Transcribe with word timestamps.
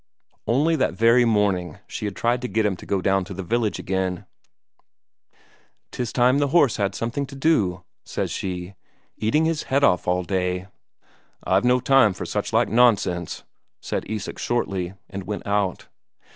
Only 0.47 0.75
that 0.77 0.95
very 0.95 1.25
morning 1.25 1.77
she 1.85 2.05
had 2.05 2.15
tried 2.15 2.41
to 2.41 2.47
get 2.47 2.65
him 2.65 2.75
to 2.77 2.87
go 2.87 3.03
down 3.03 3.23
to 3.25 3.35
the 3.35 3.43
village 3.43 3.77
again: 3.77 4.25
"'Tis 5.91 6.11
time 6.11 6.39
the 6.39 6.47
horse 6.47 6.77
had 6.77 6.95
something 6.95 7.27
to 7.27 7.35
do," 7.35 7.83
says 8.03 8.31
she. 8.31 8.73
"Eating 9.15 9.45
his 9.45 9.61
head 9.69 9.83
off 9.83 10.07
all 10.07 10.23
day." 10.23 10.65
"I've 11.43 11.65
no 11.65 11.79
time 11.79 12.13
for 12.13 12.25
such 12.25 12.51
like 12.51 12.67
nonsense," 12.67 13.43
said 13.79 14.09
Isak 14.09 14.39
shortly, 14.39 14.95
and 15.07 15.25
went 15.25 15.45
out. 15.45 15.85